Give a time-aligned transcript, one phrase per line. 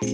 [0.00, 0.04] は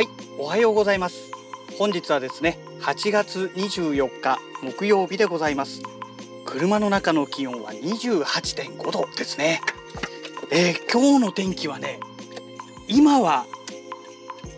[0.00, 1.32] いおはようございます。
[1.78, 5.82] 本日はですね8月24日木曜日でございます。
[6.44, 9.60] 車の中の気温は28.5度ですね、
[10.52, 11.98] えー、今日の天気はね
[12.86, 13.46] 今は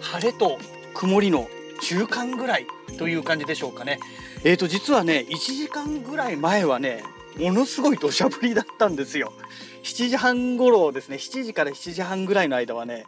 [0.00, 0.58] 晴れと
[0.92, 1.48] 曇りの
[1.84, 2.66] 中間ぐらい
[2.98, 4.00] という感じでしょうかね
[4.42, 7.02] えーと実はね1時間ぐらい前はね
[7.36, 9.34] ものすごい土砂降りだったんですよ
[9.82, 13.04] 7時半頃ですね7時から7時半ぐらいの間はね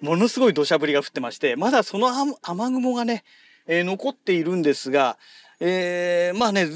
[0.00, 3.24] ものすごい土砂降りが降ってましてまだその雨雲がね、
[3.66, 5.18] えー、残っているんですが、
[5.60, 6.66] えー、まあね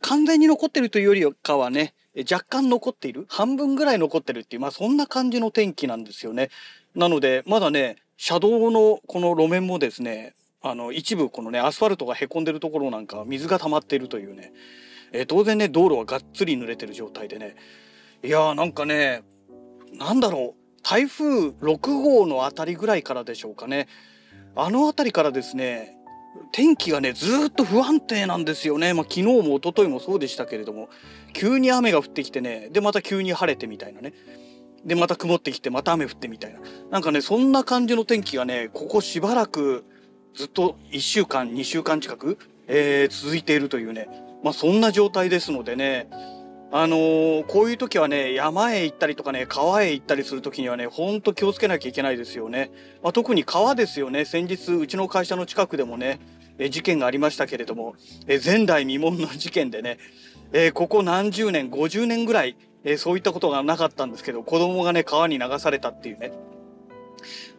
[0.00, 1.94] 完全に残ってるというよりかはね
[2.30, 6.50] 若干残っている半分ぐらい残ってるっていうまあそんな感じの天気なんですよね。
[6.96, 14.52] なのでまだね車道のこの路面もですねあの一部このねアスファルトがへこんでるところなんか水が溜まっているというね、
[15.12, 17.56] えー、当然ね道路はがっつり濡れてる状態でね。
[18.22, 19.22] いやーなんかね
[19.92, 20.60] なんだろう。
[20.82, 23.86] 台風6号のあたりぐらいからでしょうかね。
[24.56, 25.96] あの辺りからですね
[26.52, 30.88] 天気がねずっと不安定なんですよね、まあ、昨日も一昨日もそうでしたけれども。
[31.32, 34.12] 急に雨が降ってきてねでまた急に晴れてみたいなね。
[34.84, 36.60] でまた曇ってきてまた雨降ってみたいな。
[36.90, 39.84] なんかねそんな感じの天気がねここしばらく
[40.34, 44.08] ずっと1週間2週間近く、えー、続いているというね。
[44.42, 46.08] まあそんな状態ですのでね。
[46.72, 52.70] あのー、こういう時はね山へ行ったりとかね川へ行ったりする時にはねほんと気をつけなきゃいけないですよね、
[53.02, 54.24] まあ、特に川ですよね。
[54.24, 56.20] 先日うちの会社の近くでもね
[56.58, 57.96] え事件がありましたけれども
[58.28, 59.98] え前代未聞の事件でね
[60.52, 66.30] えここ何十年50年ぐらいえそういったことがなかったんですけど子供がね川に流されたっていうね。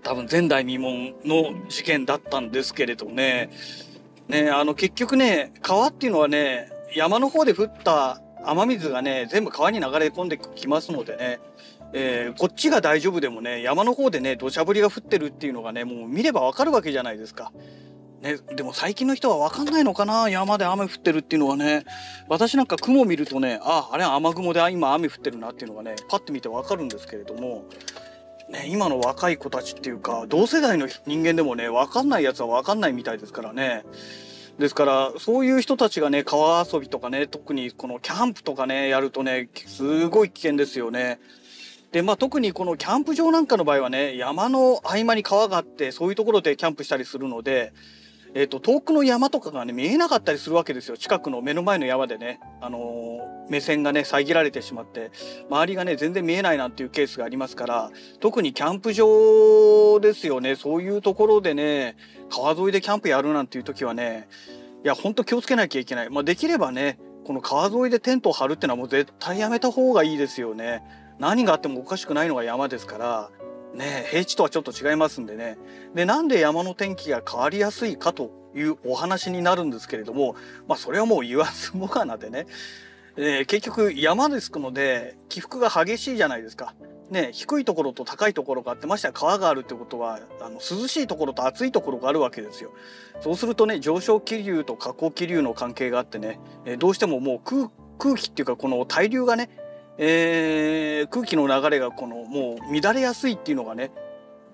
[0.04, 3.50] 多分前代未聞の事件だったんですけれどね。
[4.28, 11.40] ねあの結局ね川っていうのはね山の方で降った雨水がね全部川に流れ込んできますのでね、
[11.94, 17.52] えー、こっちが大丈夫でもね山の方でね土砂降りが降ってるっていうのがねもう見ればわかるわけじゃないですか。
[18.22, 21.86] ね、でも最近の人は分かんないのかな山で雨降ってるっていうのはね。
[22.30, 27.66] 私なんか雲見るとねああれ雨雲で今雨降ってるなっていうのがねパッて見て分かるんですけれども、
[28.52, 33.86] ね、今の若い子たちっていうか同世代の人間でもね分かんないやつは分かんないみたいですからね
[34.60, 41.20] ですからそういう人たちがね川遊びとかね特にこのキャンプとかねやるとねすごい危険ですよね。
[41.94, 47.74] でまあ特にこのキャンプ場なんかの場合はね山の合間に川があってそういうところでキャンプしたりするので
[48.34, 50.98] えーと、遠くの山とかがね見えなかったりするわけですよ。
[50.98, 55.12] 近くの目の前の山でね、あのー、目線がね遮られてしまって。
[55.50, 57.92] 周りがね全然見えないなんていうケースがありますから。
[58.22, 60.56] 特にキャンプ場ですよね。
[60.56, 61.98] そういうところでね
[62.30, 64.30] 川沿いでキャンプやるなんていう時はね
[64.84, 70.84] いやほんと気をつけなきゃいけない、まあ、できればねこの川沿いでテントを張るってのはもう絶対やめた方がいいですよね。
[71.20, 73.30] 何があってもおかしくないのが山ですから。
[73.74, 75.58] ね、平地とはちょっと違いますんでね。
[75.96, 80.36] で、なんで山の天気が変わりやすいかというお話になるんですけれども、
[80.68, 82.48] まあそれはもう言わずもがなでね、
[83.18, 86.74] えー、結局山ですので起伏が激しいじゃないですか。
[87.10, 92.72] ね、低いところと高いところがあってましては川があるってことはあの涼しいところと暑いところがあるわけですよ。
[93.20, 99.50] そうするとね上昇気流と下降気流の関係があってね、えー、どうしてももう空空気っていうかこの対流がね
[100.04, 103.92] えー、空気の流れがこのもう乱れやすいっていうのがね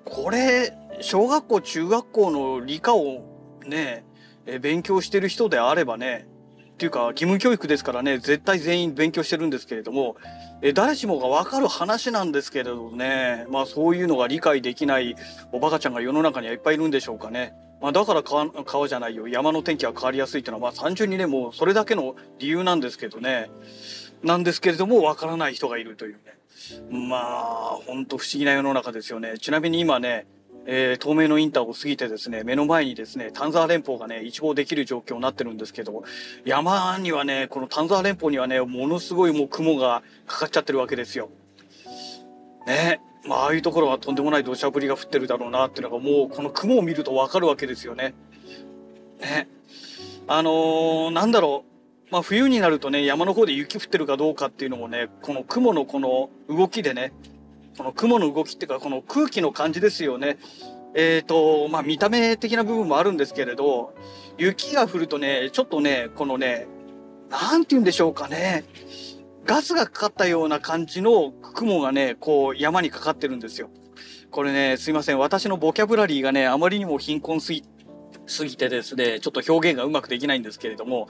[0.04, 3.24] これ小学校中学校の理科を
[3.66, 4.06] ね、
[4.46, 6.28] え勉強してる人であればね
[6.72, 10.18] っていうか義務教育ですからね絶対全員勉強してるんですけれども
[10.62, 15.16] え誰しもが分かる話なんですけれどねまあそういうのが理解できない
[15.54, 17.54] おバカちゃんが世の中にはいっぱいいるんでしょうかね。
[17.80, 23.52] まあ、だから川川じゃないよ山の天気が変わりやすいっていうのはまあ単純にねもうそれだけの理由なんですけどね
[24.24, 26.20] なんですけれどもわからない人がいるというね
[26.90, 30.26] まあほんと不思議な世の中ですよねちなみに今ね、
[30.66, 36.04] えー、透明のインターを過ぎてですね目の前にですね丹沢連峰がね一望できる状況になってるんですけど
[36.46, 41.30] 山にはねこの丹沢連峰にはねものすごいもう雲がかかっちゃってるわけですよ。
[42.66, 48.14] ねまあああいうところはとんでもない土砂降りが降ってるだろうなっていうのがもうこの雲を見るとわかるわけですよね。
[49.20, 49.48] ね
[50.28, 51.77] あのー、なんだろう
[52.10, 57.12] まあ、冬になるとね山の方で雪降ってるかどうかっていうのもねこの雲のこの動きでね
[57.78, 60.38] この雲の動きっていうかこの空気の感じですよね。
[60.96, 63.94] えっ、ー、とまあ見た目的な部分もあるんですけれど
[64.38, 66.68] 雪が降るとねちょっとねこのね
[67.30, 68.64] 何て言うんでしょうかね
[69.46, 73.70] ガスがかかったような感じの雲がねこう山にかかってるんですよ。
[74.32, 77.62] これねすいません私のボキャブラリーがねあまりにも貧困すぎ
[78.58, 81.08] てですねちょっと表現がうまくできないんですけれども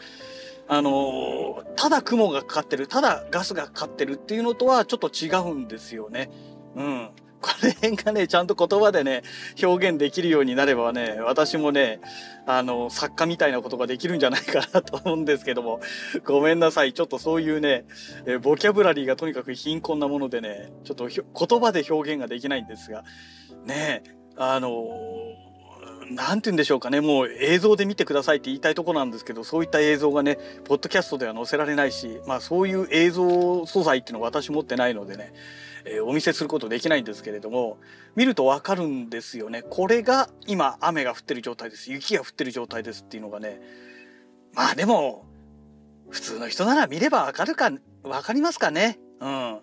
[0.70, 6.30] あのただ雲がかかってるただガスがかかってるっていうのとはちょっと違うんですよね。
[6.76, 7.10] うん、
[7.42, 9.24] これ辺がねちゃんと言葉でね
[9.64, 12.02] 表現できるようになればね私もね
[12.46, 15.80] あの作家みたいなことができるんじゃないかなと思うんですけども。
[16.26, 16.94] ごめんなさい。
[16.94, 17.86] ちょっとそういうね
[18.26, 23.04] えボキャブラリーがとにかく貧困なものでねちょっと言葉で表現ができないんですが。
[23.66, 24.04] ね
[24.38, 24.70] あの
[26.12, 27.02] 何て言うんでしょうかね。
[27.02, 35.34] もう映像で見てくださいって言いたいとこなんですけどそういった映像がねポッドキャストでは載せられないしまあそういう映像素材っていうのは私持ってないのでね
[35.90, 37.78] えー、お見せすることできないんですけれども
[38.16, 39.62] 見るとわかるんですよね。
[39.62, 41.92] これが今雨が降ってる状態です。
[41.92, 43.62] 雪が降ってる状態ですっていうのがね
[44.54, 45.26] まあでも
[46.10, 47.72] 普通の人なら見ればわかるか
[48.04, 49.00] わかりますかね。
[49.20, 49.60] うん。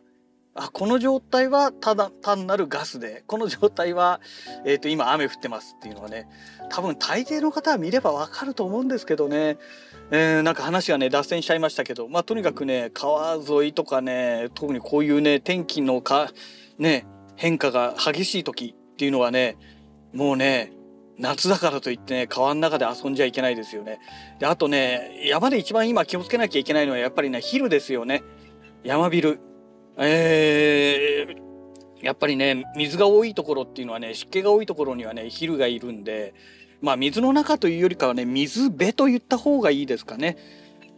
[0.55, 4.21] あこの状態はただ単なるガスでこの状態は、
[4.65, 6.29] えー、と今雨降ってますっていうのはね
[6.71, 9.59] 多分大抵の方は見ればわかると思うんですけどね
[10.11, 16.31] えー、なんか話がね脱線しちゃいましたけどまあとにかくね川沿いとかね特にこういうね天気のか
[16.79, 17.07] ね
[17.37, 19.57] 変化が激しい時っていうのはね
[20.13, 20.73] もうね
[21.19, 24.01] 夏だからといってね川の中で遊んじゃいけないですよね。
[24.41, 28.23] であとね山で一番今気をつけなきゃいけないのはやっぱりね昼ですよね
[28.83, 29.41] 山ビル。
[29.97, 36.35] えー、やっぱりね水が多いところっていうのはね湿気が多いところにはね昼がいるんで
[36.81, 40.37] まあ水の中というよりかはね水辺と言った方がいいですかね、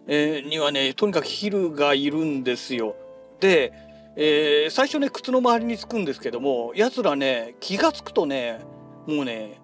[0.07, 2.97] えー、にはねとにかくヒルがいるんですよ。
[3.41, 3.73] で、
[4.17, 8.61] えー、最初ね靴の周りにつくんですけどもやつらね気が付くとね
[9.07, 9.61] もうね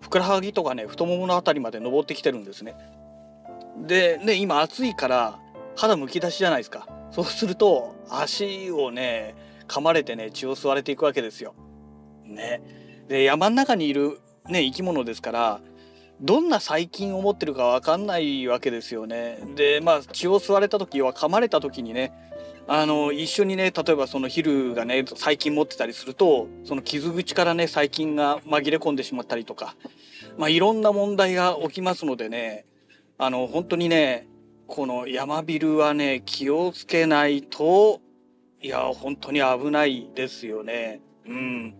[0.00, 2.76] ふくらはぎとかね太ももの辺りまで登ってきてるんですね。
[3.86, 5.38] でね今暑いから
[5.76, 6.86] 肌むき出しじゃないですか。
[7.10, 9.34] そうすると足をね
[9.68, 11.54] 噛まれてね血を吸われていくわけですよ。
[12.24, 12.60] ね。
[13.08, 15.60] で山の中にいるね生き物ですから
[16.20, 19.38] どんな細菌を持ってるか分かんないわけですよね。
[19.54, 22.12] でまあ血を吸われた時は噛まれた時にね
[22.68, 29.76] あの一緒にね例えばそのヒルがね細菌持ってたりするとその傷口からね細菌が紛れ込んでしまったりとか、
[30.36, 32.66] まあ、いろんな問題が起きますのでね
[33.18, 34.26] あの本当にね
[34.66, 38.00] この山ビルはね気をつけないと
[38.60, 41.00] いや本当に危ないですよね。
[41.26, 41.74] うん。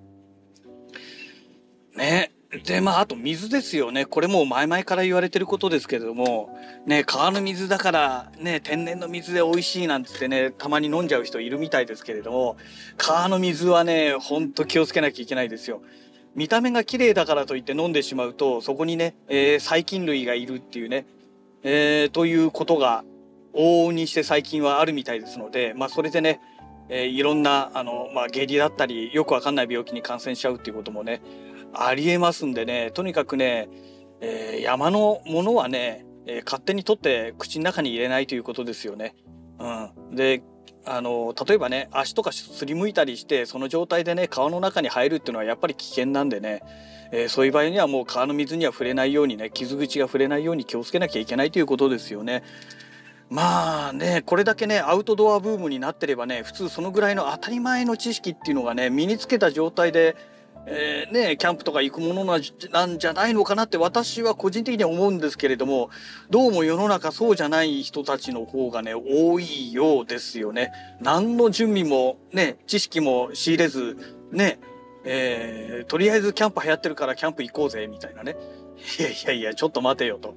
[1.97, 2.33] ね
[2.65, 6.57] でまああと水ですよねこれも前々から言われてることですけれども
[6.87, 12.57] ね川の水だからね天然の水で美味しいなんつってねたまに飲んじゃう人いるみたいですけれども
[12.97, 15.83] 川の水はねほんと気をつけなきゃいけないですよ。
[16.37, 21.07] 見た目が綺麗だからといって飲んでしまうとそこにね、えー、細菌類がいるっていうね、
[21.69, 23.03] えー、ということが
[23.53, 26.41] 往々にして最近はあるみたいですので、まあ、それでね、
[26.89, 31.23] えー、いろんなあの、まあ、下痢だったりよくわかんない病気に感染しちゃうっていうこともね
[31.75, 33.69] ありえますんでねとにかくね、
[34.21, 39.17] えー、山のものはね、え、勝手に取って口の中に入れないということですよね。
[39.59, 40.45] うん、で
[40.87, 46.63] あの例えばね足とかすりむいたりしてその状態でね川の中に入るっていうのはやっぱり危険なんでね、
[47.11, 52.43] えー、そういう場合にはもう川の水には触れないようにね傷口が触れないように気をつけなきゃいけないということですよね。
[53.29, 60.15] まあねこれだけねアウトドアブームになってればね普通そのぐらいの当たり前の知識っていうのがね身につけた状態で
[60.69, 62.39] えー、ね、キャンプとか行くものな
[62.87, 65.91] んじゃないのかなって私は個人的には思うんですけれども
[66.29, 70.73] どうも世の中そうじゃない人たちの方がね多いようですよね。
[71.01, 73.97] 何の準備もね知識も仕入れず
[74.33, 74.59] ね
[75.09, 78.37] えー、とりあえずキャンプ流行ってるからキャンプ行こうぜみたいなね
[78.99, 80.37] いやいやいやちょっと待てよと。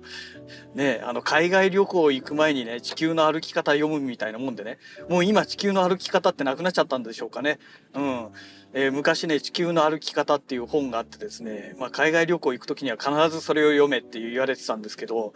[0.74, 4.80] ねあの海外旅行行く前にね地球の歩き方読むみたいなもんでね
[5.10, 7.60] もう今地球の歩き方ってなくなっちゃったんでしょうかね。
[7.94, 8.30] うん
[8.74, 15.34] えー、昔ね「地球の歩き方」っていう本があってですね、まあ、海外旅行行く時には必ずそれを読めって言われてたんですけど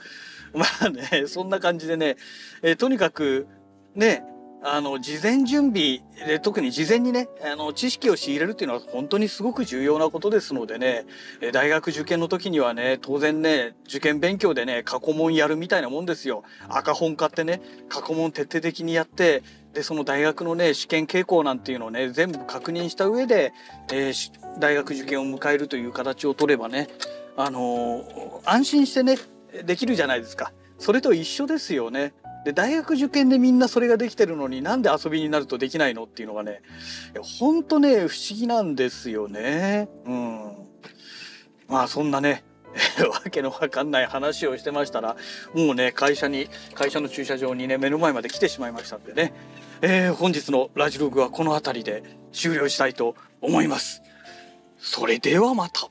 [0.54, 2.18] まあねそんな感じでね、
[2.62, 3.48] えー、とにかく
[3.96, 4.24] ね
[4.65, 11.05] あの事前準備で特に事前にねあの知識を仕入れるっていうのは本当にすごく重要なことですのでね
[11.51, 19.43] 大学受験の時にはね当然ね受験勉強でね過去問やるみたいなもんですよ赤本買ってね過去問徹底的にやって
[19.74, 23.53] でその大学のね試験傾向なんていうのをね全部確認した上で、
[23.91, 26.88] えー、大学受験を迎えるという形を取ればね、
[27.36, 29.17] あのー、安心してね
[29.65, 30.53] できるじゃないですか。
[30.77, 32.13] それと一緒ですよね。
[32.46, 36.62] で大学受験でみんなそれができてるのになんで遊びになるとできないのっていうのがね
[37.40, 39.90] ほんとね不思議なんですよね。
[40.06, 40.56] うん、
[41.68, 42.44] まあそんなね
[43.10, 45.16] わけのわかんない話をしてましたら
[45.54, 49.34] もうね会社に会社の駐車場にね目の前まで来てしまいましたんでね
[49.86, 54.02] えー、本日のラジログはこの辺りで終了したいと思います。
[54.78, 55.90] それではまた。